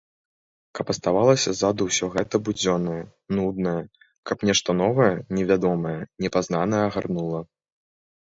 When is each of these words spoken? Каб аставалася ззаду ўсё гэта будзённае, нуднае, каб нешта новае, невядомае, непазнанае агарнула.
Каб 0.77 0.87
аставалася 0.93 1.51
ззаду 1.57 1.81
ўсё 1.89 2.05
гэта 2.15 2.35
будзённае, 2.47 3.01
нуднае, 3.41 3.75
каб 4.31 4.37
нешта 4.51 4.75
новае, 4.81 5.11
невядомае, 5.35 5.93
непазнанае 6.27 6.83
агарнула. 6.89 7.41